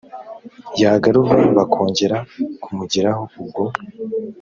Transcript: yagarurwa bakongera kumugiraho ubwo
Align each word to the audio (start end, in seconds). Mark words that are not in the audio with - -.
yagarurwa 0.81 1.37
bakongera 1.57 2.17
kumugiraho 2.63 3.23
ubwo 3.41 3.63